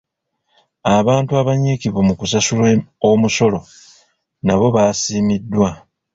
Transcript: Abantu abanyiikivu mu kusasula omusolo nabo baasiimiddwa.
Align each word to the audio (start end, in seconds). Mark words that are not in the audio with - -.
Abantu 0.97 1.31
abanyiikivu 1.41 1.99
mu 2.07 2.13
kusasula 2.19 2.67
omusolo 3.09 3.59
nabo 4.45 4.65
baasiimiddwa. 4.75 5.69